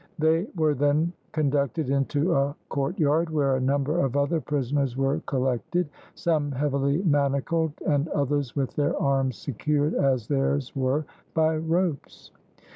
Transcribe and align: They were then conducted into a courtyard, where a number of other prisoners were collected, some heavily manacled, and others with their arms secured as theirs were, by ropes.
They 0.17 0.47
were 0.55 0.73
then 0.73 1.13
conducted 1.31 1.91
into 1.91 2.33
a 2.33 2.55
courtyard, 2.69 3.29
where 3.29 3.55
a 3.57 3.61
number 3.61 3.99
of 4.03 4.17
other 4.17 4.41
prisoners 4.41 4.97
were 4.97 5.19
collected, 5.27 5.89
some 6.15 6.51
heavily 6.53 7.03
manacled, 7.03 7.73
and 7.85 8.07
others 8.07 8.55
with 8.55 8.75
their 8.75 8.99
arms 8.99 9.37
secured 9.37 9.93
as 9.93 10.25
theirs 10.27 10.75
were, 10.75 11.05
by 11.35 11.55
ropes. 11.55 12.31